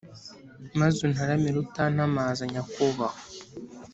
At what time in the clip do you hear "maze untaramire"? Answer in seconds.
0.79-1.57